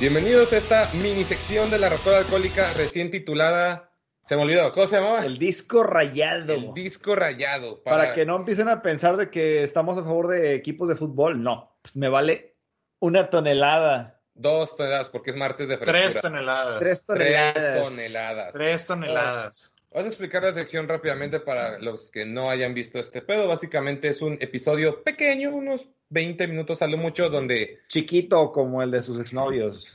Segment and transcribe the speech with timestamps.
[0.00, 3.90] Bienvenidos a esta mini sección de la Rocola Alcohólica recién titulada.
[4.22, 5.26] Se me olvidó, ¿cómo se llamaba?
[5.26, 6.54] El disco rayado.
[6.54, 7.82] El disco rayado.
[7.82, 8.14] Para...
[8.14, 11.42] que no empiecen a pensar de que estamos a favor de equipos de fútbol.
[11.42, 12.54] No, pues me vale
[13.00, 14.22] una tonelada.
[14.34, 16.00] Dos toneladas, porque es martes de frescura.
[16.00, 16.78] Tres toneladas.
[16.78, 17.54] Tres toneladas.
[17.54, 18.52] Tres toneladas.
[18.52, 19.74] Tres toneladas.
[19.90, 23.48] Vamos a explicar la sección rápidamente para los que no hayan visto este pedo.
[23.48, 27.80] Básicamente es un episodio pequeño, unos 20 minutos a lo mucho, donde...
[27.88, 29.92] Chiquito como el de sus exnovios.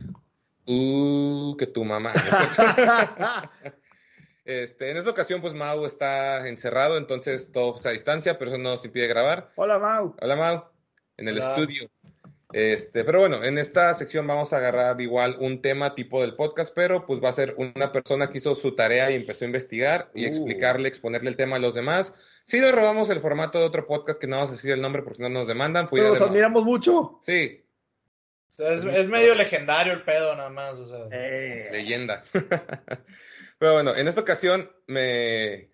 [0.66, 2.14] Uh, que tu mamá.
[4.46, 8.72] este, en esta ocasión, pues Mau está encerrado, entonces todo a distancia, pero eso no
[8.72, 9.52] nos impide grabar.
[9.56, 10.16] Hola, Mau.
[10.22, 10.66] Hola, Mau.
[11.18, 11.90] En el estudio.
[12.54, 16.74] Este, pero bueno, en esta sección vamos a agarrar igual un tema tipo del podcast,
[16.76, 20.12] pero pues va a ser una persona que hizo su tarea y empezó a investigar
[20.14, 20.28] y Uh.
[20.28, 22.14] explicarle, exponerle el tema a los demás.
[22.46, 25.02] Si nos robamos el formato de otro podcast que no vamos a decir el nombre
[25.02, 26.30] porque no nos demandan, Todos de Mau.
[26.30, 27.20] admiramos mucho.
[27.24, 27.66] Sí,
[28.50, 30.78] O sea, es, es medio legendario el pedo nada más.
[30.78, 31.08] O sea.
[31.12, 32.24] Eh, leyenda.
[33.58, 35.72] Pero bueno, en esta ocasión me,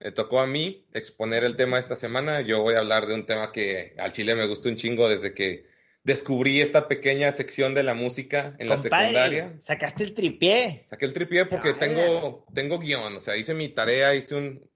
[0.00, 2.40] me tocó a mí exponer el tema esta semana.
[2.40, 5.34] Yo voy a hablar de un tema que al chile me gustó un chingo desde
[5.34, 5.70] que
[6.04, 9.58] descubrí esta pequeña sección de la música en la secundaria.
[9.60, 10.86] Sacaste el tripié.
[10.90, 14.70] Saqué el tripié porque tengo, tengo guion, o sea, hice mi tarea, hice un,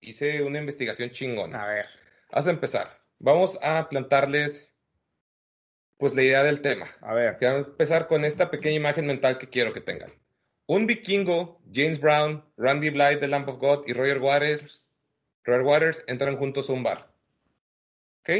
[0.00, 1.62] hice una investigación chingona.
[1.62, 1.86] A ver.
[2.30, 3.00] A empezar.
[3.18, 4.76] Vamos a plantarles,
[5.98, 6.88] pues, la idea del tema.
[7.00, 7.36] A ver.
[7.38, 10.12] Quiero empezar con esta pequeña imagen mental que quiero que tengan.
[10.66, 14.88] Un vikingo, James Brown, Randy Blythe de Lamp of God y Roger Waters,
[15.44, 17.12] Roger Waters entran juntos a un bar.
[18.20, 18.30] ¿Ok?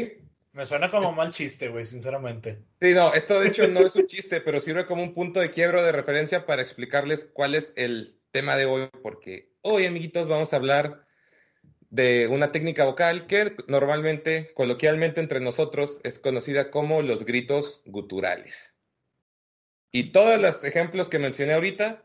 [0.55, 2.63] Me suena como mal chiste, güey, sinceramente.
[2.79, 5.51] Sí, no, esto de hecho no es un chiste, pero sirve como un punto de
[5.51, 10.53] quiebro de referencia para explicarles cuál es el tema de hoy, porque hoy, amiguitos, vamos
[10.53, 11.05] a hablar
[11.89, 18.77] de una técnica vocal que normalmente, coloquialmente entre nosotros, es conocida como los gritos guturales.
[19.91, 22.01] Y todos los ejemplos que mencioné ahorita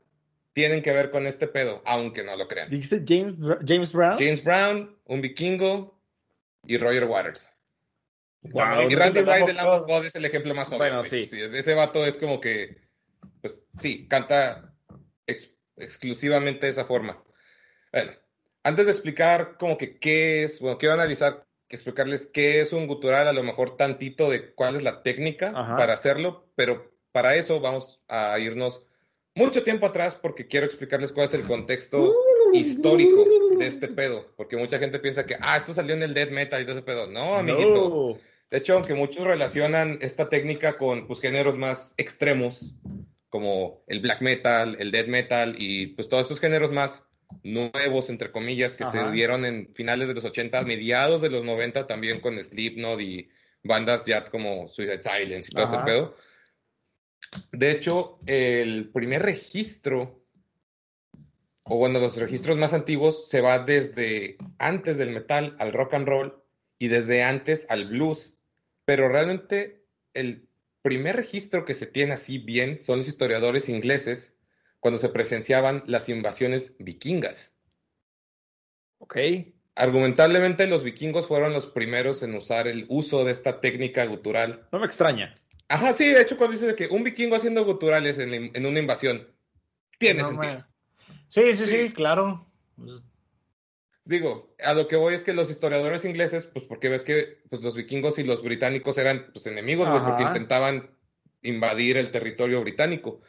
[0.54, 2.69] tienen que ver con este pedo, aunque no lo crean.
[2.69, 4.19] ¿Dijiste James, James Brown?
[4.19, 6.02] James Brown, un vikingo
[6.66, 7.48] y Roger Waters.
[8.42, 10.78] Wow, y Randy es de Lamb God es el ejemplo más obvio.
[10.78, 11.20] Bueno, sí.
[11.20, 12.78] es- Ese vato es como que,
[13.42, 14.74] pues sí, canta
[15.26, 17.22] ex- exclusivamente de esa forma.
[17.92, 18.12] Bueno,
[18.62, 23.28] antes de explicar como que qué es, bueno, quiero analizar, explicarles qué es un gutural,
[23.28, 25.76] a lo mejor tantito de cuál es la técnica Ajá.
[25.76, 28.86] para hacerlo, pero para eso vamos a irnos
[29.34, 32.12] mucho tiempo atrás porque quiero explicarles cuál es el contexto
[32.52, 33.24] histórico
[33.58, 36.60] de este pedo, porque mucha gente piensa que, ah, esto salió en el death metal
[36.60, 37.06] y todo ese pedo.
[37.06, 37.88] No, amiguito.
[37.88, 38.29] No.
[38.50, 42.75] De hecho, aunque muchos relacionan esta técnica con pues, géneros más extremos,
[43.28, 47.05] como el black metal, el death metal y pues todos esos géneros más
[47.44, 48.93] nuevos, entre comillas, que Ajá.
[48.93, 53.28] se dieron en finales de los 80, mediados de los 90, también con Slipknot y
[53.62, 55.77] bandas ya como Suicide Silence y todo Ajá.
[55.77, 56.17] ese pedo.
[57.53, 60.25] De hecho, el primer registro,
[61.62, 66.09] o bueno, los registros más antiguos, se va desde antes del metal al rock and
[66.09, 66.43] roll
[66.81, 68.37] y desde antes al blues.
[68.90, 70.48] Pero realmente el
[70.82, 74.36] primer registro que se tiene así bien son los historiadores ingleses
[74.80, 77.54] cuando se presenciaban las invasiones vikingas.
[78.98, 79.16] Ok.
[79.76, 84.66] Argumentablemente los vikingos fueron los primeros en usar el uso de esta técnica gutural.
[84.72, 85.36] No me extraña.
[85.68, 89.28] Ajá, sí, de hecho cuando dices que un vikingo haciendo guturales en, en una invasión,
[90.00, 90.66] tiene No sentido.
[91.28, 91.66] Sí, sí, Sí.
[91.66, 92.44] sí, claro.
[94.10, 97.62] Digo, a lo que voy es que los historiadores ingleses, pues porque ves que pues,
[97.62, 100.91] los vikingos y los británicos eran pues, enemigos, güey, porque intentaban
[101.43, 103.20] invadir el territorio británico.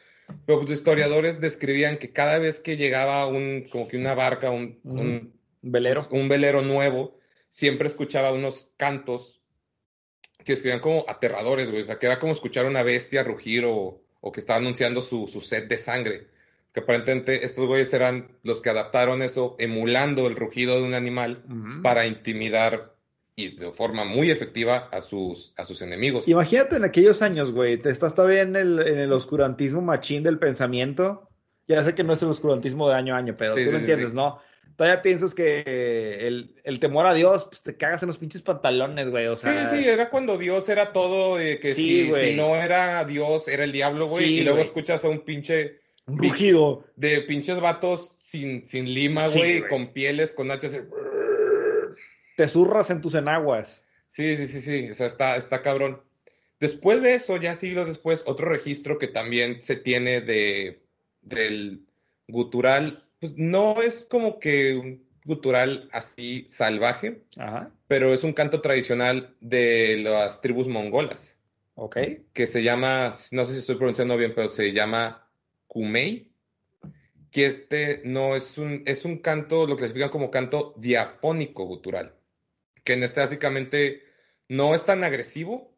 [0.48, 4.50] Pero pues, los historiadores describían que cada vez que llegaba un, como que una barca,
[4.50, 4.80] un,
[5.62, 6.08] Velero.
[6.10, 7.16] un velero nuevo,
[7.48, 9.40] siempre escuchaba unos cantos
[10.44, 11.84] que escribían como aterradores, güey.
[11.84, 15.28] O sea, que era como escuchar una bestia rugir o, o que estaba anunciando su,
[15.28, 16.28] su sed de sangre.
[16.74, 21.44] Que aparentemente estos güeyes eran los que adaptaron eso, emulando el rugido de un animal
[21.84, 22.96] para intimidar
[23.36, 26.28] y de forma muy efectiva a sus, a sus enemigos.
[26.28, 30.40] Imagínate en aquellos años, güey, te estás todavía en el, en el oscurantismo machín del
[30.40, 31.28] pensamiento.
[31.68, 33.72] Ya sé que no es el oscurantismo de año a año, pero Sí, tú sí,
[33.74, 34.16] lo entiendes, sí.
[34.16, 34.40] ¿no?
[34.78, 39.10] Todavía piensas que el, el temor a Dios, pues te cagas en los pinches pantalones,
[39.10, 39.28] güey.
[39.28, 43.48] O sea, Sí, sí, era cuando Dios era todo, que si, si no era Dios,
[43.48, 44.66] era el diablo, güey, y luego güey.
[44.66, 45.81] escuchas a un pinche
[46.12, 46.86] un rugido.
[46.96, 49.68] de pinches vatos sin, sin lima, güey.
[49.68, 50.80] con pieles, con hachas.
[52.38, 53.86] Te zurras en tus enaguas.
[54.08, 56.02] Sí, sí, sí, sí, o sea, está, está cabrón.
[56.60, 60.84] Después de eso, ya siglos después, otro registro que también se tiene de,
[61.22, 61.86] del
[62.28, 67.72] gutural, pues no es como que un gutural así salvaje, Ajá.
[67.88, 71.38] pero es un canto tradicional de las tribus mongolas.
[71.76, 71.98] Ok.
[72.34, 75.28] que se llama, no sé si estoy pronunciando bien, pero se llama
[75.72, 76.34] Kumei,
[77.32, 82.14] que este no es un, es un canto, lo clasifican como canto diafónico gutural,
[82.84, 84.04] que en este básicamente
[84.50, 85.74] no es tan agresivo,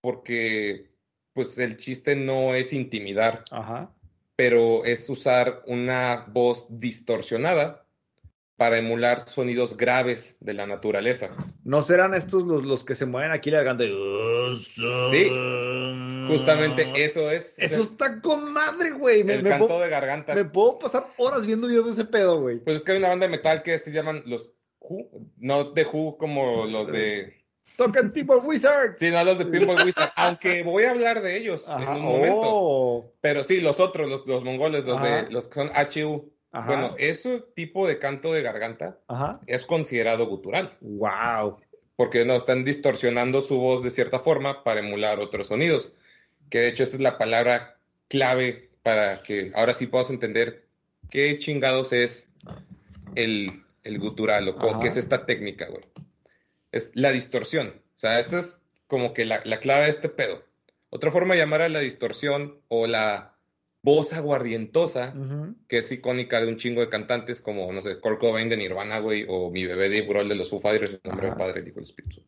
[0.00, 0.92] porque
[1.32, 3.92] pues el chiste no es intimidar, Ajá.
[4.36, 7.84] pero es usar una voz distorsionada
[8.54, 11.34] para emular sonidos graves de la naturaleza.
[11.64, 13.82] ¿No serán estos los, los que se mueven aquí la garganta?
[14.56, 15.28] Sí,
[16.28, 17.54] Justamente eso es.
[17.58, 19.24] Eso está con madre, güey.
[19.24, 20.34] Me, el me canto puedo, de garganta.
[20.34, 22.58] me puedo pasar horas viendo videos de ese pedo, güey.
[22.58, 25.08] Pues es que hay una banda de metal que se llaman los Who,
[25.38, 27.42] no de Who como los de.
[27.76, 28.96] Tocan tipo Wizard.
[28.98, 31.82] Sí, no los de Pinball Wizard, aunque voy a hablar de ellos Ajá.
[31.82, 32.40] en un momento.
[32.42, 33.12] Oh.
[33.20, 35.22] Pero sí, los otros, los, los mongoles, los Ajá.
[35.22, 36.32] de los que son HU.
[36.50, 36.66] Ajá.
[36.66, 38.98] Bueno, ese tipo de canto de garganta
[39.46, 41.60] es considerado gutural, Wow.
[42.02, 45.94] Porque no están distorsionando su voz de cierta forma para emular otros sonidos.
[46.50, 47.78] Que de hecho esa es la palabra
[48.08, 50.66] clave para que ahora sí puedas entender
[51.10, 52.28] qué chingados es
[53.14, 54.80] el, el gutural o Ajá.
[54.80, 55.84] qué es esta técnica, güey.
[56.72, 57.68] Es la distorsión.
[57.94, 60.42] O sea, esta es como que la, la clave de este pedo.
[60.90, 63.31] Otra forma de llamar a la distorsión o la
[63.82, 65.14] voz aguardientosa,
[65.68, 69.00] que es icónica de un chingo de cantantes como, no sé, Kurt Cobain de Nirvana,
[69.00, 71.36] güey, o mi bebé Dave Grohl de los Foo Fighters, en nombre del.
[71.36, 72.22] Padre, y del Espíritu.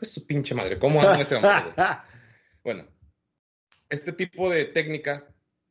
[0.00, 0.78] Es su pinche madre.
[0.78, 1.88] ¿Cómo amo ese hombre, güey?
[2.64, 2.86] Bueno,
[3.90, 5.28] este tipo de técnica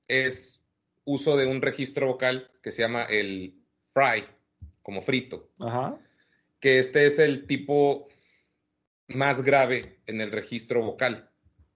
[0.07, 0.61] es
[1.05, 3.59] uso de un registro vocal que se llama el
[3.95, 4.25] fry,
[4.83, 5.97] como frito, Ajá.
[6.59, 8.07] que este es el tipo
[9.07, 11.31] más grave en el registro vocal,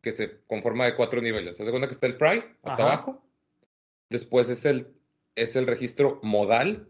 [0.07, 1.57] que se conforma de cuatro niveles.
[1.57, 2.93] ¿Se cuenta que está el fry hasta Ajá.
[2.93, 3.21] abajo?
[4.09, 4.87] Después es el,
[5.35, 6.87] es el registro modal,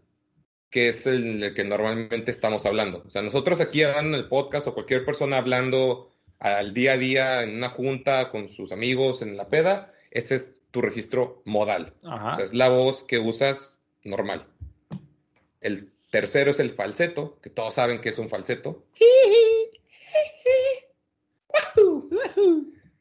[0.70, 3.02] que es el, el que normalmente estamos hablando.
[3.04, 6.96] O sea, nosotros aquí hablando en el podcast o cualquier persona hablando al día a
[6.96, 11.94] día en una junta con sus amigos en la peda, ese es tu registro modal.
[12.04, 12.30] Ajá.
[12.30, 14.46] O sea, es la voz que usas normal.
[15.60, 18.84] El tercero es el falseto, que todos saben que es un falseto.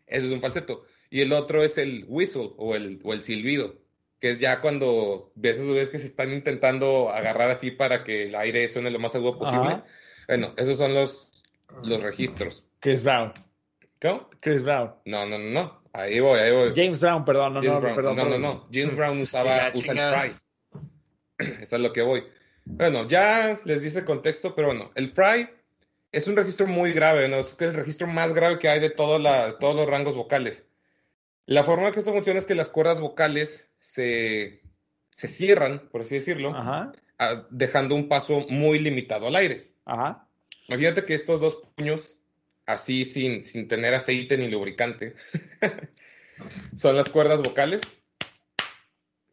[0.07, 0.85] Eso es un falseto.
[1.09, 3.75] Y el otro es el whistle o el, o el silbido,
[4.19, 8.27] que es ya cuando ves esos ves que se están intentando agarrar así para que
[8.27, 9.67] el aire suene lo más agudo posible.
[9.67, 9.85] Ajá.
[10.27, 11.43] Bueno, esos son los,
[11.83, 12.65] los registros.
[12.79, 13.33] Chris Brown.
[14.01, 14.29] ¿Cómo?
[14.41, 14.93] Chris Brown.
[15.05, 15.81] No, no, no, no.
[15.93, 16.73] Ahí voy, ahí voy.
[16.75, 17.55] James Brown, perdón.
[17.55, 17.95] No, James no, Brown.
[17.95, 18.15] perdón.
[18.15, 18.41] no, no, perdón.
[18.41, 18.67] no.
[18.71, 20.31] James Brown usaba usa el
[21.39, 21.47] fry.
[21.61, 22.23] Eso es lo que voy.
[22.65, 25.49] Bueno, ya les dice contexto, pero bueno, el fry
[26.11, 27.37] es un registro muy grave, ¿no?
[27.39, 30.65] Es el registro más grave que hay de la- todos los rangos vocales.
[31.45, 34.61] La forma que esto funciona es que las cuerdas vocales se,
[35.11, 36.91] se cierran, por así decirlo, Ajá.
[37.49, 39.71] dejando un paso muy limitado al aire.
[39.85, 40.27] Ajá.
[40.67, 42.17] Imagínate que estos dos puños,
[42.65, 45.15] así sin, sin tener aceite ni lubricante,
[46.75, 47.81] son las cuerdas vocales.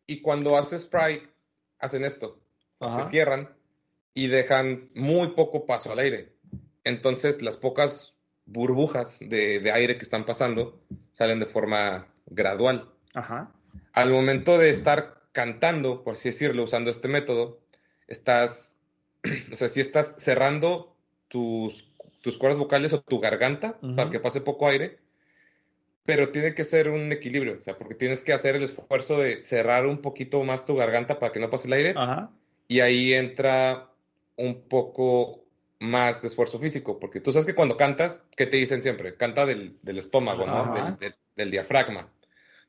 [0.06, 1.28] Y cuando haces fry,
[1.78, 2.40] hacen esto.
[2.78, 3.02] Ajá.
[3.02, 3.56] Se cierran
[4.12, 6.33] y dejan muy poco paso al aire.
[6.84, 8.14] Entonces, las pocas
[8.46, 10.80] burbujas de, de aire que están pasando
[11.12, 12.90] salen de forma gradual.
[13.14, 13.52] Ajá.
[13.92, 17.60] Al momento de estar cantando, por así decirlo, usando este método,
[18.06, 18.78] estás,
[19.52, 20.96] o sea, si estás cerrando
[21.28, 21.90] tus,
[22.20, 24.98] tus cuerdas vocales o tu garganta para que pase poco aire,
[26.04, 29.40] pero tiene que ser un equilibrio, o sea, porque tienes que hacer el esfuerzo de
[29.42, 32.30] cerrar un poquito más tu garganta para que no pase el aire, Ajá.
[32.68, 33.90] y ahí entra
[34.36, 35.43] un poco
[35.80, 39.16] más de esfuerzo físico, porque tú sabes que cuando cantas, ¿qué te dicen siempre?
[39.16, 40.72] Canta del, del estómago, ¿no?
[40.74, 42.12] Del, del- del diafragma,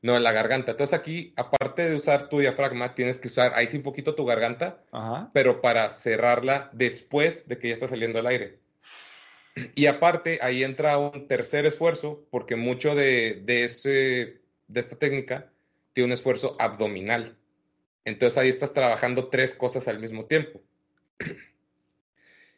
[0.02, 0.72] no de la garganta.
[0.72, 4.24] Entonces aquí, aparte de usar tu diafragma, tienes que usar ahí sí un poquito tu
[4.24, 5.30] garganta, Ajá.
[5.32, 8.58] pero para cerrarla después de que ya está saliendo el aire.
[9.74, 15.50] Y aparte, ahí entra un tercer esfuerzo, porque mucho de, de, ese, de esta técnica
[15.94, 17.38] tiene un esfuerzo abdominal.
[18.04, 20.60] Entonces ahí estás trabajando tres cosas al mismo tiempo.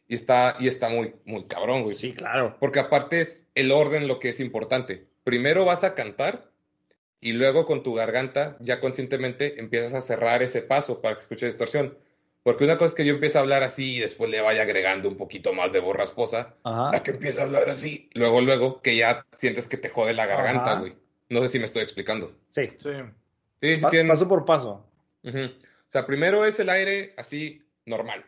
[0.09, 1.95] Y está, y está muy, muy cabrón, güey.
[1.95, 2.57] Sí, claro.
[2.59, 5.07] Porque aparte es el orden lo que es importante.
[5.23, 6.51] Primero vas a cantar
[7.21, 11.47] y luego con tu garganta, ya conscientemente, empiezas a cerrar ese paso para que escuche
[11.47, 11.99] distorsión.
[12.43, 15.09] Porque una cosa es que yo empiece a hablar así y después le vaya agregando
[15.11, 17.03] un poquito más de voz rasposa, a Ajá.
[17.03, 20.73] que empiece a hablar así, luego, luego, que ya sientes que te jode la garganta,
[20.73, 20.81] Ajá.
[20.81, 20.95] güey.
[21.29, 22.33] No sé si me estoy explicando.
[22.49, 22.71] Sí.
[22.79, 22.91] Sí.
[23.61, 24.87] Sí, sí Pa- tienen- Paso por paso.
[25.25, 25.39] Ujú.
[25.45, 28.25] O sea, primero es el aire así normal.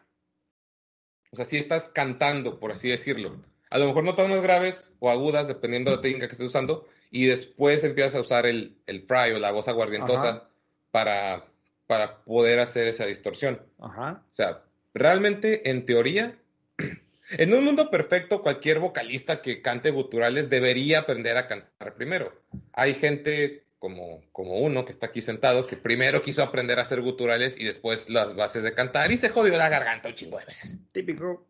[1.31, 3.41] O sea, si estás cantando, por así decirlo.
[3.71, 6.89] A lo mejor notas más graves o agudas, dependiendo de la técnica que estés usando,
[7.11, 10.49] y después empiezas a usar el, el fry o la voz aguardientosa Ajá.
[10.91, 11.45] para,
[11.87, 13.63] para poder hacer esa distorsión.
[13.79, 14.23] Ajá.
[14.31, 16.37] O sea, realmente, en teoría,
[17.39, 22.33] En un mundo perfecto, cualquier vocalista que cante guturales debería aprender a cantar primero.
[22.73, 27.01] Hay gente como, como uno que está aquí sentado que primero quiso aprender a hacer
[27.01, 30.45] guturales y después las bases de cantar y se jodió la garganta un chingo de
[30.45, 30.79] veces.
[30.93, 31.45] Típico.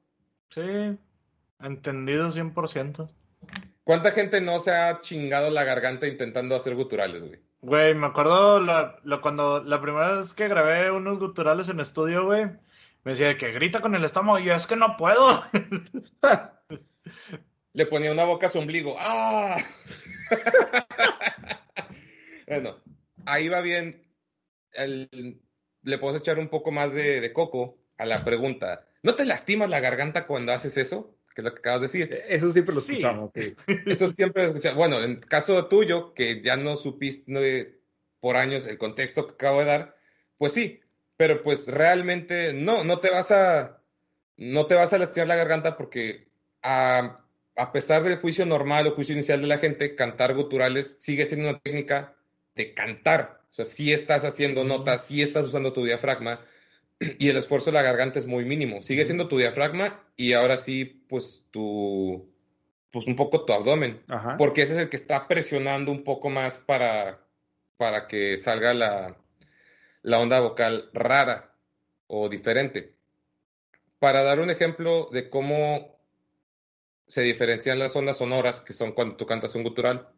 [0.48, 0.96] Sí,
[1.60, 3.10] entendido 100%.
[3.84, 7.40] ¿Cuánta gente no se ha chingado la garganta intentando hacer guturales, güey?
[7.62, 12.24] Güey, me acuerdo la, la- cuando la primera vez que grabé unos guturales en estudio,
[12.24, 12.46] güey,
[13.04, 15.44] me decía que grita con el estómago y yo es que no puedo.
[17.72, 18.96] Le ponía una boca a su ombligo.
[18.98, 19.58] ¡Ah!
[22.50, 22.82] bueno,
[23.26, 24.02] ahí va bien.
[24.72, 25.40] El-
[25.82, 28.86] le puedo echar un poco más de, de coco a la pregunta.
[29.02, 31.16] ¿No te lastimas la garganta cuando haces eso?
[31.34, 32.22] Que es lo que acabas de decir.
[32.28, 32.92] Eso siempre lo Sí.
[32.94, 33.30] escuchamos.
[33.34, 33.54] sí.
[33.86, 34.76] Esto siempre lo he escuchado.
[34.76, 37.80] Bueno, en caso tuyo, que ya no supiste
[38.18, 39.96] por años el contexto que acabo de dar,
[40.36, 40.80] pues sí,
[41.16, 43.82] pero pues realmente no, no te vas a,
[44.36, 46.28] no te vas a lastimar la garganta porque
[46.62, 47.24] a,
[47.56, 51.48] a pesar del juicio normal o juicio inicial de la gente, cantar guturales sigue siendo
[51.48, 52.16] una técnica
[52.54, 53.42] de cantar.
[53.50, 56.40] O sea, sí estás haciendo notas, sí estás usando tu diafragma
[57.00, 58.82] y el esfuerzo de la garganta es muy mínimo.
[58.82, 62.30] Sigue siendo tu diafragma y ahora sí, pues tu,
[62.90, 64.36] pues un poco tu abdomen Ajá.
[64.36, 67.26] porque ese es el que está presionando un poco más para,
[67.76, 69.16] para que salga la,
[70.02, 71.56] la onda vocal rara
[72.06, 72.94] o diferente.
[73.98, 76.00] Para dar un ejemplo de cómo
[77.06, 80.08] se diferencian las ondas sonoras, que son cuando tú cantas un gutural.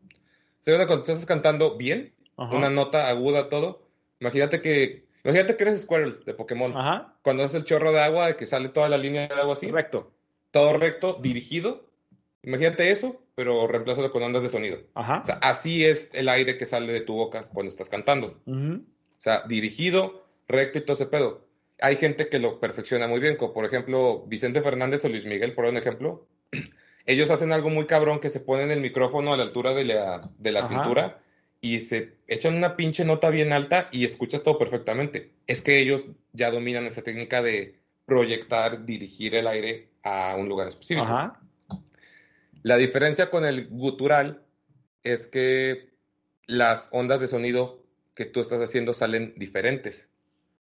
[0.62, 2.56] Segunda, cuando tú estás cantando bien, Ajá.
[2.56, 3.82] una nota aguda, todo,
[4.20, 6.76] imagínate que, imagínate que eres Squirrel de Pokémon.
[6.76, 7.14] Ajá.
[7.22, 9.68] Cuando haces el chorro de agua, de que sale toda la línea de agua así,
[9.68, 10.12] Correcto.
[10.50, 11.86] todo recto, dirigido.
[12.42, 14.78] Imagínate eso, pero reemplázalo con ondas de sonido.
[14.94, 15.20] Ajá.
[15.22, 18.40] O sea, así es el aire que sale de tu boca cuando estás cantando.
[18.46, 18.82] Ujú.
[19.16, 21.46] O sea, dirigido, recto y todo ese pedo.
[21.80, 25.54] Hay gente que lo perfecciona muy bien, como por ejemplo Vicente Fernández o Luis Miguel,
[25.54, 26.26] por un ejemplo.
[27.06, 30.30] Ellos hacen algo muy cabrón que se ponen el micrófono a la altura de la,
[30.38, 31.21] de la cintura
[31.64, 35.30] y se echan una pinche nota bien alta y escuchas todo perfectamente.
[35.46, 40.66] Es que ellos ya dominan esa técnica de proyectar, dirigir el aire a un lugar
[40.66, 41.06] específico.
[41.06, 41.40] Ajá.
[42.64, 44.42] La diferencia con el gutural
[45.04, 45.90] es que
[46.46, 50.10] las ondas de sonido que tú estás haciendo salen diferentes.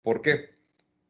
[0.02, 0.50] ¿Por qué?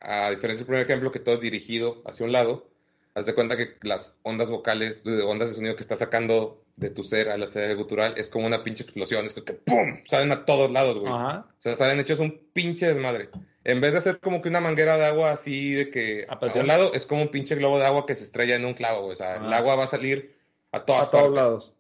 [0.01, 2.71] A diferencia del primer ejemplo, que todo es dirigido hacia un lado,
[3.15, 6.91] haz de cuenta que las ondas vocales, de ondas de sonido que estás sacando de
[6.91, 10.03] tu ser al hacer el gutural es como una pinche explosión, es que ¡pum!
[10.07, 11.13] Salen a todos lados, güey.
[11.13, 11.47] Ajá.
[11.51, 13.31] O sea, salen hechos un pinche desmadre.
[13.65, 16.59] En vez de hacer como que una manguera de agua así de que A a
[16.61, 19.01] un lado es como un pinche globo de agua que se estrella en un clavo,
[19.03, 19.13] güey.
[19.13, 20.37] O sea, el agua va a salir
[20.71, 21.37] a todas A todos partes.
[21.37, 21.73] lados.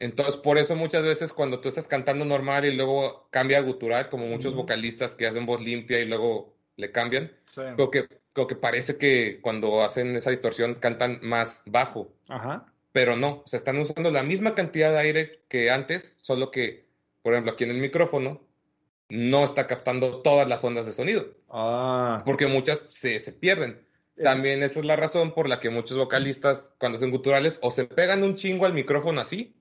[0.00, 4.08] Entonces, por eso muchas veces cuando tú estás cantando normal y luego cambia a gutural,
[4.10, 7.60] como muchos vocalistas que hacen voz limpia y luego le cambian, Sí.
[7.76, 12.71] creo que, creo que parece que cuando hacen esa distorsión cantan más bajo, Ajá.
[12.92, 16.86] Pero no, o sea, están usando la misma cantidad de aire que antes, solo que,
[17.22, 18.42] por ejemplo, aquí en el micrófono
[19.08, 22.22] no está captando todas las ondas de sonido, Ah.
[22.24, 23.86] porque muchas se, se pierden.
[24.22, 27.86] También esa es la razón por la que muchos vocalistas, cuando hacen guturales, o se
[27.86, 29.56] pegan un chingo al micrófono así,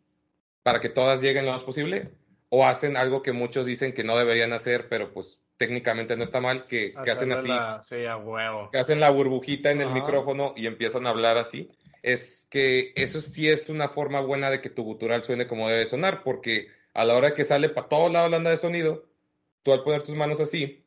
[0.63, 2.11] para que todas lleguen lo más posible,
[2.49, 6.41] o hacen algo que muchos dicen que no deberían hacer, pero pues técnicamente no está
[6.41, 8.69] mal, que, que hacen así, la- Sí, a huevo.
[8.71, 11.71] que hacen la burbujita en el micrófono y empiezan a hablar así.
[12.01, 15.85] Es que eso sí es una forma buena de que tu gutural suene como debe
[15.85, 19.05] sonar, porque a la hora que sale para todos lados la onda de sonido,
[19.63, 20.83] tú al poner tus manos así,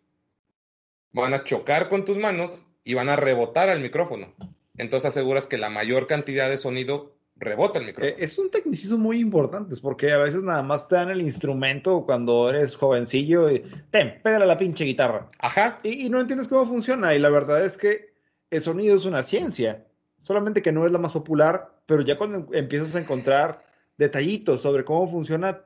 [1.13, 4.35] van a chocar con tus manos y van a rebotar al micrófono.
[4.77, 8.17] Entonces aseguras que la mayor cantidad de sonido rebota el micrófono.
[8.17, 12.05] Eh, Es un tecnicismo muy importante, porque a veces nada más te dan el instrumento
[12.05, 15.29] cuando eres jovencillo y ten, pégale a la pinche guitarra.
[15.39, 17.15] Ajá, Y, y no entiendes cómo funciona.
[17.15, 18.13] Y la verdad es que
[18.51, 19.85] el sonido es una ciencia,
[20.25, 23.65] solamente que no es la más popular, pero ya cuando empiezas a encontrar
[23.99, 25.63] detallitos sobre cómo funciona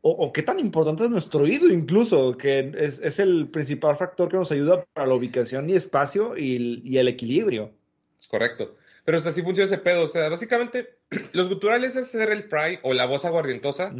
[0.00, 4.30] o, o qué tan importante es nuestro oído incluso, que es, es el principal factor
[4.30, 7.72] que nos ayuda para la ubicación y espacio y, el- y el equilibrio.
[8.18, 8.76] es correcto.
[9.04, 10.04] Pero o sea, así funciona ese pedo.
[10.04, 10.98] O sea, básicamente,
[11.32, 13.92] los guturales es hacer el fry o la voz aguardientosa,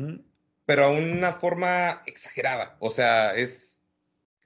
[0.64, 2.76] pero a una forma exagerada.
[2.80, 3.75] O sea, es,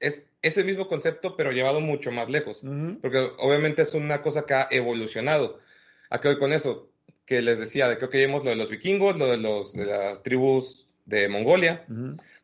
[0.01, 2.61] es ese mismo concepto, pero llevado mucho más lejos.
[3.01, 5.61] Porque obviamente es una cosa que ha evolucionado.
[6.09, 6.91] ¿A qué voy con eso?
[7.27, 9.87] Que les decía, de que ok, vimos lo de los vikingos, lo de, los, de
[9.87, 11.87] las tribus de Mongolia,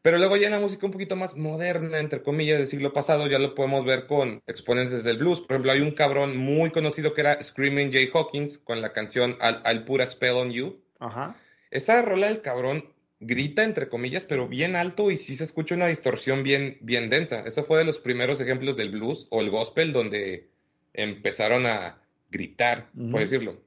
[0.02, 3.26] pero luego ya en la música un poquito más moderna, entre comillas, del siglo pasado,
[3.26, 5.40] ya lo podemos ver con exponentes del blues.
[5.40, 9.36] Por ejemplo, hay un cabrón muy conocido que era Screaming Jay Hawkins con la canción
[9.40, 10.80] I'll, I'll Put a Spell on You.
[11.00, 11.36] Ajá.
[11.70, 15.87] Esa rola del cabrón grita, entre comillas, pero bien alto y sí se escucha una
[15.87, 17.40] distorsión bien, bien densa.
[17.46, 20.49] Eso fue de los primeros ejemplos del blues o el gospel donde
[20.92, 21.99] empezaron a
[22.30, 23.12] gritar, Ujú.
[23.12, 23.61] por decirlo.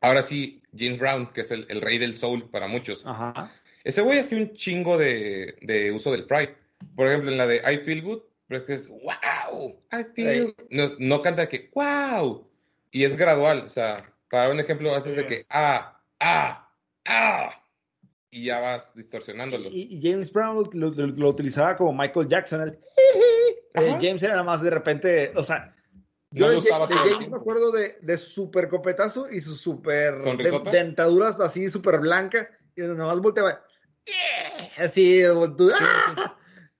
[0.00, 3.02] Ahora sí, James Brown, que es el, el rey del soul para muchos.
[3.06, 3.52] Ajá.
[3.82, 6.50] Ese güey hacía un chingo de, de uso del fry.
[6.94, 10.54] Por ejemplo, en la de I Feel Good, pero es que es wow, I feel.
[10.70, 12.46] No, no canta que wow.
[12.90, 13.64] Y es gradual.
[13.66, 16.68] O sea, para un ejemplo, haces de que ah, ah,
[17.06, 17.62] ah.
[18.30, 19.68] Y ya vas distorsionándolo.
[19.70, 22.62] Y, y James Brown lo, lo- lo utilizaba como Michael Jackson.
[22.62, 22.78] el-
[23.74, 23.98] Eh.
[24.00, 25.74] James era más de repente, o sea,
[26.32, 30.14] No yo lo de, de James me acuerdo de, de super copetazo y su super
[30.22, 33.62] de- dentaduras así súper blanca y nada más volteaba.
[34.76, 36.36] Así, ¡ah!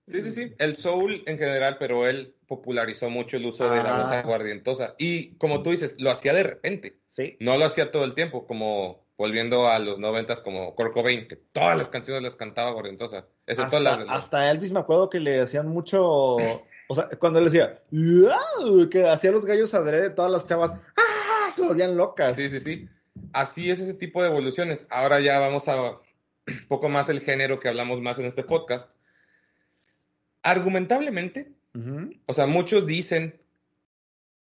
[0.08, 0.54] Sí, sí, sí.
[0.58, 3.98] El soul en general, pero él popularizó mucho el uso de la Ah.
[3.98, 4.94] voz aguardientosa.
[4.98, 7.00] Y como tú dices, lo hacía de repente.
[7.10, 7.36] Sí.
[7.40, 11.36] No lo hacía todo el tiempo, como volviendo a los noventas como Kurt Cobain, que
[11.36, 13.26] todas las canciones las cantaba aguardientosa.
[13.46, 16.02] Excepto Hasta, las los- hasta Elvis me acuerdo que le hacían mucho,
[16.36, 17.82] o sea, cuando le decía,
[18.90, 21.50] que hacía los gallos adrede, todas las chavas, ¡ah!
[21.52, 22.36] se volvían locas.
[22.36, 22.88] Sí, sí, sí.
[23.32, 24.86] Así es ese tipo de evoluciones.
[24.90, 28.90] Ahora ya vamos a un poco más el género que hablamos más en este podcast.
[30.42, 31.52] Argumentablemente,
[32.26, 33.40] o sea, muchos dicen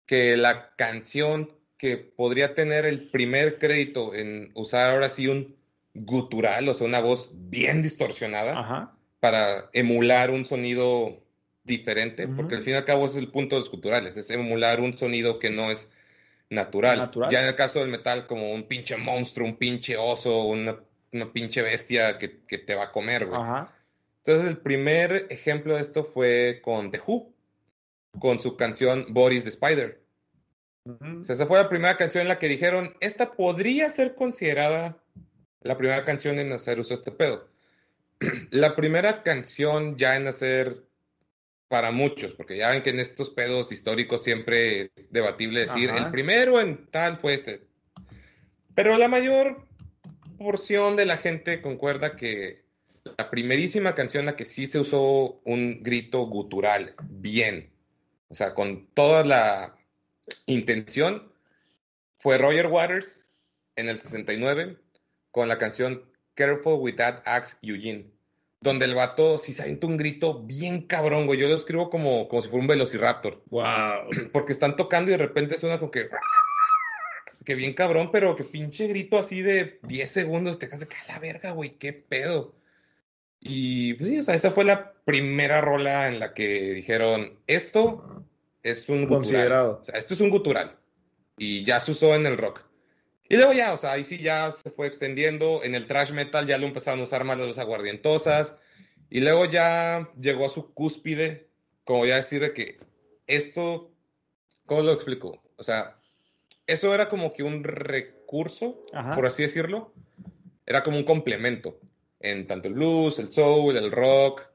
[0.06, 5.56] que la canción que podría tener el primer crédito en usar ahora sí un
[5.94, 8.96] gutural, o sea, una voz bien distorsionada Ajá.
[9.20, 11.22] para emular un sonido
[11.64, 14.28] diferente, porque al fin y al cabo ese es el punto de los guturales, es
[14.30, 15.90] emular un sonido que no es
[16.50, 16.98] natural.
[16.98, 17.30] Natural.
[17.30, 20.78] Ya en el caso del metal, como un pinche monstruo, un pinche oso, una,
[21.12, 23.40] una pinche bestia que, que te va a comer, güey.
[23.40, 23.72] Ajá.
[24.24, 27.32] Entonces, el primer ejemplo de esto fue con The Who,
[28.18, 30.02] con su canción Boris the Spider.
[30.88, 34.96] O sea, esa fue la primera canción en la que dijeron, esta podría ser considerada
[35.60, 37.48] la primera canción en hacer uso de este pedo.
[38.50, 40.84] La primera canción ya en hacer
[41.68, 46.06] para muchos, porque ya ven que en estos pedos históricos siempre es debatible decir, Ajá.
[46.06, 47.68] el primero en tal fue este.
[48.74, 49.66] Pero la mayor
[50.38, 52.64] porción de la gente concuerda que
[53.16, 57.70] la primerísima canción en la que sí se usó un grito gutural, bien,
[58.28, 59.77] o sea, con toda la
[60.46, 61.32] intención,
[62.18, 63.26] fue Roger Waters
[63.76, 64.76] en el 69
[65.30, 68.10] con la canción Careful with That Axe Eugene,
[68.60, 71.38] donde el vato sí se avienta un grito bien cabrón, güey.
[71.38, 74.10] Yo lo escribo como, como si fuera un velociraptor, Wow.
[74.32, 76.08] porque están tocando y de repente suena como que.
[77.44, 81.08] Que bien cabrón, pero que pinche grito así de 10 segundos, te dejas de caer
[81.08, 82.54] la verga, güey, qué pedo.
[83.40, 88.26] Y pues sí, o sea, esa fue la primera rola en la que dijeron, esto
[88.62, 89.18] es un gutural.
[89.18, 89.78] Considerado.
[89.80, 90.76] O sea, esto es un gutural.
[91.36, 92.64] Y ya se usó en el rock.
[93.28, 95.62] Y luego ya, o sea, ahí sí ya se fue extendiendo.
[95.62, 98.56] En el thrash metal ya lo empezaron a usar más las aguardientosas.
[99.10, 101.48] Y luego ya llegó a su cúspide,
[101.84, 102.78] como ya decir de que
[103.26, 103.90] esto,
[104.66, 105.42] ¿cómo lo explico?
[105.56, 105.98] O sea,
[106.66, 109.14] eso era como que un recurso, Ajá.
[109.14, 109.92] por así decirlo.
[110.66, 111.80] Era como un complemento
[112.20, 114.46] en tanto el blues, el soul, el rock,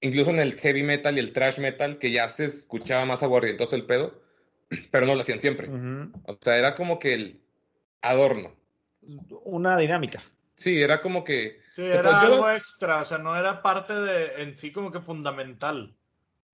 [0.00, 3.76] incluso en el heavy metal y el thrash metal, que ya se escuchaba más aguardientoso
[3.76, 4.20] el pedo,
[4.90, 5.68] pero no lo hacían siempre.
[6.24, 7.40] O sea, era como que el
[8.02, 8.54] adorno.
[9.44, 10.22] Una dinámica.
[10.54, 11.60] Sí, era como que...
[11.74, 15.94] Sí, era algo extra, o sea, no era parte de en sí como que fundamental.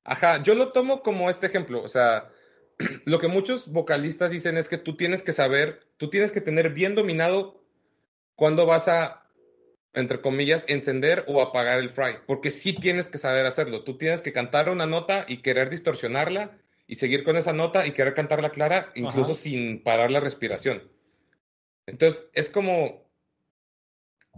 [0.05, 1.83] Ajá, yo lo tomo como este ejemplo.
[1.83, 2.31] O sea,
[3.05, 6.71] lo que muchos vocalistas dicen es que tú tienes que saber, tú tienes que tener
[6.71, 7.61] bien dominado
[8.37, 9.26] cuándo vas a,
[9.97, 12.19] entre comillas, encender o apagar el fry.
[12.27, 13.83] Porque sí tienes que saber hacerlo.
[13.83, 17.93] Tú tienes que cantar una nota y querer distorsionarla y seguir con esa nota y
[17.93, 19.41] querer cantarla clara, incluso Ajá.
[19.41, 20.83] sin parar la respiración.
[21.87, 23.11] Entonces, es como,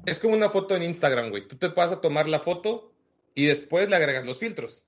[0.06, 1.48] es como una foto en Instagram, güey.
[1.48, 2.94] Tú te vas a tomar la foto
[3.34, 4.86] y después le agregas los filtros.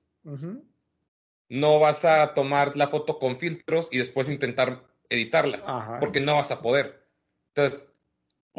[1.48, 5.98] No vas a tomar la foto con filtros y después intentar editarla, Ajá.
[5.98, 7.04] porque no vas a poder.
[7.48, 7.89] Entonces,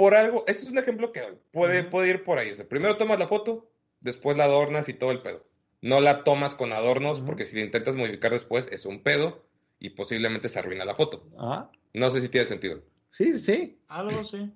[0.02, 2.50] por algo, ese es un ejemplo que puede, puede ir por ahí.
[2.50, 5.46] O sea, primero tomas la foto, después la adornas y todo el pedo.
[5.80, 9.46] No la tomas con adornos, porque si la intentas modificar después es un pedo
[9.78, 11.30] y posiblemente se arruina la foto.
[11.38, 11.70] Ajá.
[11.94, 12.82] No sé si tiene sentido.
[13.12, 13.80] Sí, sí, sí.
[13.90, 14.52] Algo sí.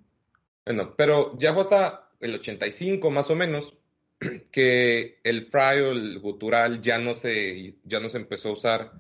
[0.65, 3.77] Bueno, pero ya fue hasta el 85 más o menos
[4.51, 8.91] que el fry o el gutural ya no se, ya no se empezó a usar,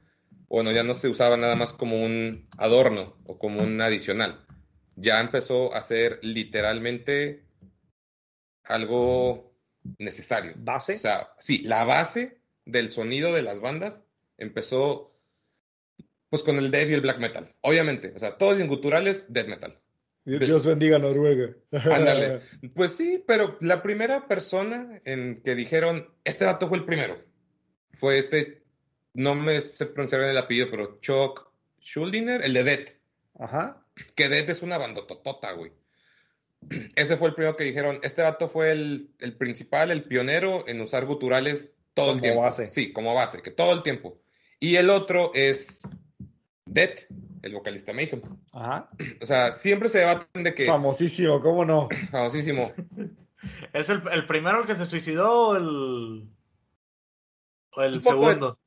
[0.47, 4.44] bueno, ya no se usaba nada más como un adorno o como un adicional.
[4.95, 7.43] Ya empezó a ser literalmente
[8.63, 9.53] algo
[9.97, 10.53] necesario.
[10.57, 10.95] Base.
[10.95, 14.03] O sea, sí, la base del sonido de las bandas
[14.37, 15.11] empezó
[16.29, 17.53] pues con el death y el black metal.
[17.61, 19.79] Obviamente, o sea, todos en guturales, death metal.
[20.25, 21.53] Dios bendiga Noruega.
[21.71, 22.41] Ándale.
[22.73, 27.23] Pues sí, pero la primera persona en que dijeron, este dato fue el primero,
[27.93, 28.63] fue este,
[29.13, 31.47] no me sé pronunciar bien el apellido, pero Chuck
[31.79, 32.89] Schuldiner, el de Death.
[33.39, 33.84] Ajá.
[34.15, 35.71] Que Dead es una bandototota, güey.
[36.95, 40.81] Ese fue el primero que dijeron, este vato fue el, el principal, el pionero en
[40.81, 42.41] usar guturales todo Como el tiempo.
[42.41, 42.71] base.
[42.71, 44.19] Sí, como base, que todo el tiempo.
[44.59, 45.79] Y el otro es
[46.65, 46.91] Dead,
[47.43, 48.21] el vocalista Mayhem.
[48.51, 48.89] Ajá.
[49.21, 50.65] O sea, siempre se debaten de que...
[50.65, 51.87] Famosísimo, ¿cómo no?
[52.11, 52.73] Famosísimo.
[53.73, 56.27] ¿Es el, el primero que se suicidó o el,
[57.73, 58.59] o el de- segundo?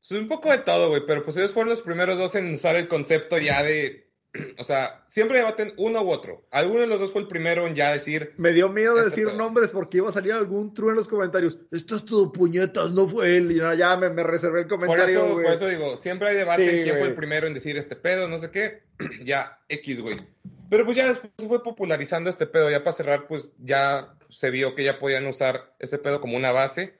[0.00, 2.76] Es un poco de todo, güey, pero pues ellos fueron los primeros dos en usar
[2.76, 4.05] el concepto ya de...
[4.58, 6.44] O sea, siempre debaten uno u otro.
[6.50, 8.32] Alguno de los dos fue el primero en ya decir...
[8.36, 9.36] Me dio miedo Este decir pedo.
[9.36, 11.58] nombres porque iba a salir algún true en los comentarios.
[11.70, 13.52] Esto es todo puñetas, no fue él.
[13.52, 16.36] Y no, ya me, me reservé el Por comentario, eso, por eso digo, siempre hay
[16.36, 18.82] debate Sí, en quién fue el primero en decir este pedo, no sé qué.
[19.24, 20.20] ya, X, güey.
[20.68, 22.70] Pero pues ya después fue popularizando este pedo.
[22.70, 26.52] Ya para cerrar, pues ya se vio que ya podían usar ese pedo como una
[26.52, 26.94] base.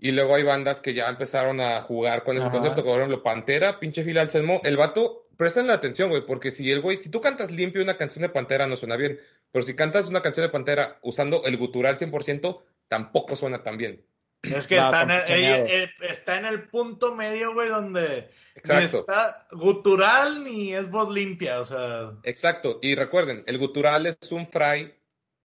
[0.00, 2.52] Y luego hay bandas que ya empezaron a jugar con ese Ajá.
[2.56, 4.60] concepto, como por ejemplo Pantera, pinche Phil Anselmo.
[4.64, 7.96] El vato, presten la atención, güey, porque si el güey, si tú cantas limpio una
[7.96, 9.18] canción de Pantera no suena bien.
[9.50, 14.06] Pero si cantas una canción de Pantera usando el gutural 100%, tampoco suena tan bien.
[14.42, 15.66] Es que No, está, en el, campechaneado.
[15.66, 19.00] eh, eh, está en el punto medio, güey, donde ni Exacto.
[19.00, 22.12] está gutural ni es voz limpia, o sea...
[22.22, 22.78] Exacto.
[22.82, 24.94] Y recuerden, el gutural es un fry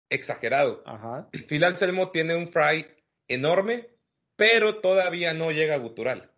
[0.10, 0.84] exagerado.
[0.86, 1.27] Ajá.
[1.49, 2.88] Phil Anselmo tiene un fry
[3.27, 3.89] enorme,
[4.38, 6.31] pero todavía no llega a gutural.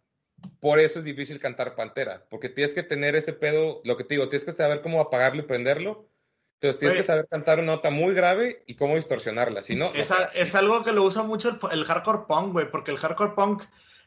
[0.60, 4.15] Por eso es difícil cantar Pantera, porque tienes que tener ese pedo, lo que te
[4.15, 6.08] digo, tienes que saber cómo apagarlo y prenderlo.
[6.56, 7.01] Entonces tienes Oye.
[7.03, 9.63] que saber cantar una nota muy grave y cómo distorsionarla.
[9.63, 12.53] Si no, no Es, a- es algo que lo usa mucho el, el hardcore punk,
[12.53, 13.63] güey, porque el hardcore punk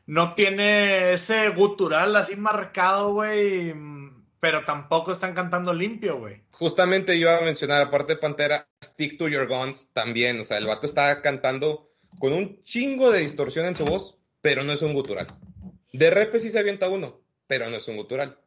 [0.07, 3.75] no tiene ese gutural así marcado, güey,
[4.41, 6.43] pero tampoco están cantando limpio, güey.
[6.53, 10.41] Justamente yo iba a mencionar, aparte de Pantera, Stick to Your Guns también.
[10.41, 14.65] O sea, el vato está cantando con un chingo de distorsión en su voz, pero
[14.65, 15.27] no es un gutural.
[15.93, 18.39] De repente sí se avienta uno, pero no es un gutural.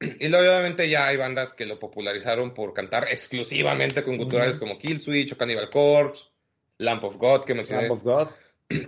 [0.00, 4.78] Y luego, obviamente ya hay bandas que lo popularizaron por cantar exclusivamente con guturales como
[4.78, 6.24] Kill Switch o Cannibal Corpse,
[6.78, 7.88] Lamp of God que mencioné.
[7.88, 8.28] Lamb of God.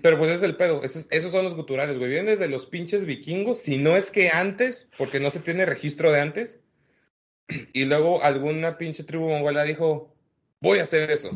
[0.03, 2.11] Pero pues es el pedo, esos, esos son los guturales, güey.
[2.11, 6.11] Vienen desde los pinches vikingos, si no es que antes, porque no se tiene registro
[6.12, 6.61] de antes.
[7.72, 10.12] Y luego alguna pinche tribu mongola dijo,
[10.61, 11.31] voy a hacer eso.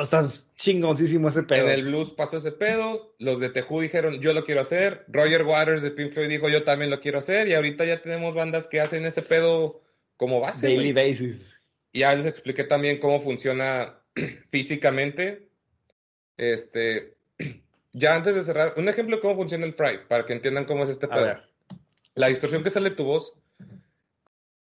[0.00, 1.66] Está chingoncísimo ese pedo.
[1.66, 5.04] En el blues pasó ese pedo, los de Tejú dijeron, yo lo quiero hacer.
[5.08, 7.48] Roger Waters de Pink Floyd dijo, yo también lo quiero hacer.
[7.48, 9.82] Y ahorita ya tenemos bandas que hacen ese pedo
[10.16, 10.66] como base.
[10.66, 11.60] Daily basis.
[11.92, 14.00] Y ya les expliqué también cómo funciona
[14.50, 15.48] físicamente.
[16.36, 17.16] Este,
[17.92, 20.84] ya antes de cerrar, un ejemplo de cómo funciona el fry, para que entiendan cómo
[20.84, 21.36] es este pedo.
[22.14, 23.34] La distorsión que sale de tu voz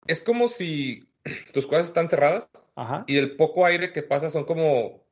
[0.07, 1.12] es como si
[1.53, 3.05] tus cuerdas están cerradas Ajá.
[3.07, 5.07] y el poco aire que pasa son como,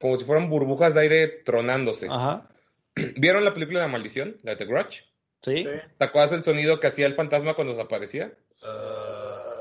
[0.00, 2.08] como si fueran burbujas de aire tronándose.
[2.10, 2.48] Ajá.
[3.16, 4.36] ¿Vieron la película La Maldición?
[4.42, 5.04] La de The Grudge.
[5.42, 5.58] Sí.
[5.58, 5.66] Sí.
[5.98, 8.32] ¿Te acuerdas el sonido que hacía el fantasma cuando desaparecía?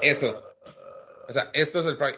[0.01, 0.43] Eso.
[1.27, 2.13] O sea, esto es el fry.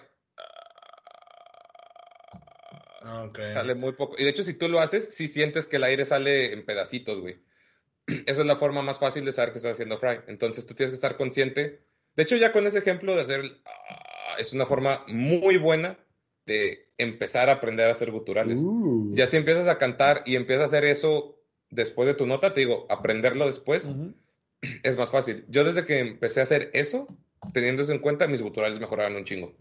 [3.25, 3.39] Ok.
[3.53, 4.15] Sale muy poco.
[4.17, 7.21] Y de hecho, si tú lo haces, sí sientes que el aire sale en pedacitos,
[7.21, 7.39] güey.
[8.25, 10.19] Esa es la forma más fácil de saber que estás haciendo fry.
[10.27, 11.83] Entonces tú tienes que estar consciente.
[12.15, 15.97] De hecho, ya con ese ejemplo de hacer ah, es una forma muy buena
[16.45, 18.59] de empezar a aprender a hacer guturales.
[18.61, 19.11] Uh.
[19.13, 22.61] Ya si empiezas a cantar y empiezas a hacer eso después de tu nota, te
[22.61, 23.89] digo, aprenderlo después
[24.83, 25.45] es más fácil.
[25.49, 27.07] Yo desde que empecé a hacer eso,
[27.53, 29.55] teniendo eso en cuenta, mis guturales mejoraron un chingo.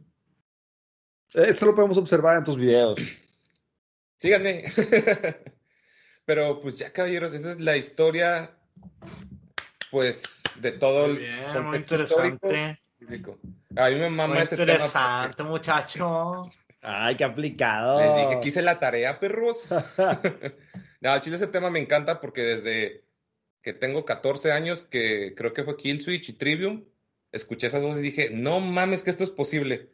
[1.32, 3.00] Eso lo podemos observar en tus videos.
[4.16, 4.64] Síganme.
[6.24, 8.56] Pero pues ya, caballeros, esa es la historia,
[9.94, 12.82] pues, de todo Muy el bien, muy contexto histórico interesante.
[12.98, 13.38] físico.
[13.76, 14.72] A mí me mama Muy ese tema.
[14.72, 16.50] interesante, muchacho.
[16.82, 18.00] Ay, qué aplicado.
[18.00, 19.68] Les dije que hice la tarea, perros.
[21.00, 23.04] no, al chile ese tema me encanta porque desde
[23.62, 26.84] que tengo 14 años, que creo que fue Killswitch y Trivium,
[27.30, 29.90] escuché esas voces y dije, no mames que esto es posible.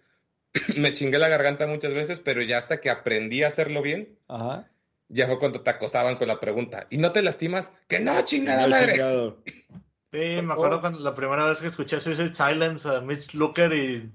[0.79, 4.67] me chingué la garganta muchas veces, pero ya hasta que aprendí a hacerlo bien, Ajá.
[5.09, 6.87] ya fue cuando te acosaban con la pregunta.
[6.89, 7.71] ¿Y no te lastimas?
[7.87, 8.95] Que no, chingada madre.
[10.13, 14.11] Sí, me acuerdo cuando la primera vez que escuché Suicide Silence a Mitch Looker y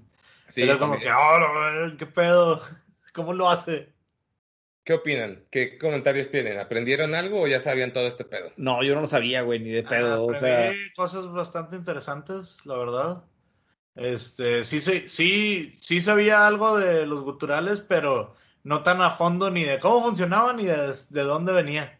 [0.48, 2.60] Sí, era como que, oh, ¿qué pedo?
[3.12, 3.92] ¿Cómo lo hace?
[4.84, 5.44] ¿Qué opinan?
[5.50, 6.60] ¿Qué comentarios tienen?
[6.60, 8.52] ¿Aprendieron algo o ya sabían todo este pedo?
[8.56, 10.14] No, yo no lo sabía, güey, ni de pedo.
[10.14, 13.24] Ah, o sea, cosas bastante interesantes, la verdad.
[13.96, 19.50] Este, sí, sí, sí, sí sabía algo de los guturales, pero no tan a fondo
[19.50, 21.98] ni de cómo funcionaban ni de, de dónde venía.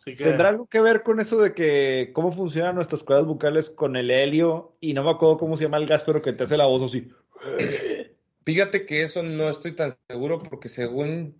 [0.00, 3.68] Así que, ¿tendrá algo que ver con eso de que cómo funcionan nuestras cuerdas vocales
[3.68, 4.74] con el helio?
[4.80, 6.90] Y no me acuerdo cómo se llama el gas, pero que te hace la voz
[6.90, 7.10] así.
[8.46, 11.36] Fíjate que eso no estoy tan seguro porque según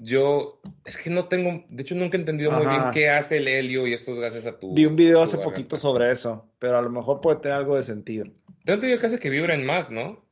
[0.00, 3.46] Yo, es que no tengo, de hecho nunca he entendido muy bien qué hace el
[3.46, 4.74] helio y estos gases a tu...
[4.74, 5.56] Vi un video hace garganta.
[5.56, 8.24] poquito sobre eso, pero a lo mejor puede tener algo de sentido.
[8.64, 10.27] Tengo entendido que hace que vibren más, ¿no?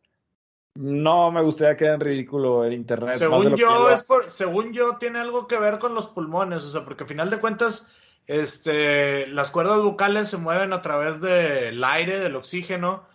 [0.76, 3.16] No me gustaría quedar en ridículo el internet.
[3.16, 6.84] Según yo, es por, según yo, tiene algo que ver con los pulmones, o sea,
[6.84, 7.88] porque al final de cuentas,
[8.26, 13.06] este, las cuerdas vocales se mueven a través del aire, del oxígeno,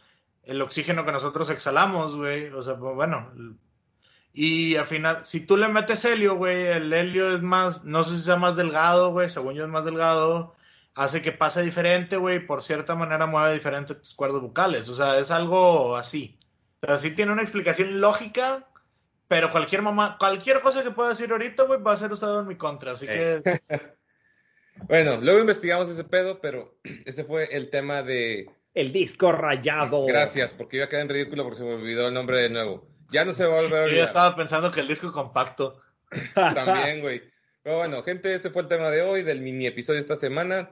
[0.43, 3.32] el oxígeno que nosotros exhalamos, güey, o sea, pues, bueno,
[4.34, 8.15] y al final, si tú le metes helio, güey, el helio es más, no sé
[8.15, 10.56] si sea más delgado, güey, según yo es más delgado,
[10.95, 15.19] hace que pase diferente, güey, por cierta manera mueve diferente tus cuerdas vocales, o sea,
[15.19, 16.39] es algo así.
[16.82, 18.67] O sea, sí tiene una explicación lógica,
[19.28, 22.48] pero cualquier mamá, cualquier cosa que pueda decir ahorita, güey, va a ser usado en
[22.48, 22.94] mi contra.
[22.94, 23.41] Así que
[24.88, 28.50] Bueno, luego investigamos ese pedo, pero ese fue el tema de...
[28.74, 30.06] El disco rayado.
[30.06, 32.88] Gracias, porque iba a quedar en ridículo porque se me olvidó el nombre de nuevo.
[33.12, 34.08] Ya no se va a volver a yo ya olvidar.
[34.08, 35.82] estaba pensando que el disco compacto.
[36.34, 37.22] También, güey.
[37.63, 40.72] Pero bueno, gente, ese fue el tema de hoy, del mini episodio esta semana.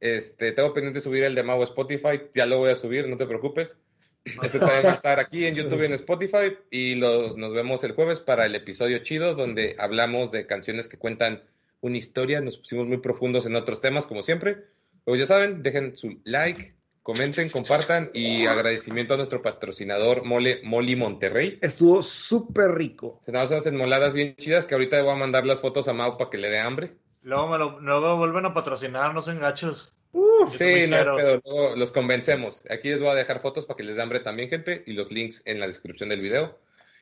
[0.00, 3.16] Este, tengo pendiente subir el de Mau a Spotify, ya lo voy a subir, no
[3.16, 3.78] te preocupes.
[4.42, 6.56] Este también va a estar aquí en YouTube y en Spotify.
[6.70, 10.98] Y los- nos vemos el jueves para el episodio chido, donde hablamos de canciones que
[10.98, 11.42] cuentan
[11.80, 12.40] una historia.
[12.40, 14.64] Nos pusimos muy profundos en otros temas, como siempre.
[15.06, 18.10] Luego ya saben, dejen su like, comenten, compartan.
[18.14, 21.58] Y agradecimiento a nuestro patrocinador Mole Moli Monterrey.
[21.60, 23.20] Estuvo súper rico.
[23.26, 26.16] Se nos hacen moladas bien chidas que ahorita voy a mandar las fotos a Mau
[26.16, 26.94] para que le dé hambre.
[27.20, 29.92] Luego me lo, luego vuelven a patrocinar, no sean gachos.
[30.58, 32.62] Sí, no luego los convencemos.
[32.70, 35.10] Aquí les voy a dejar fotos para que les dé hambre también, gente, y los
[35.10, 36.58] links en la descripción del video.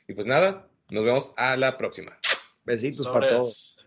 [0.09, 2.19] Y pues nada, nos vemos a la próxima.
[2.65, 3.87] besitos para todos.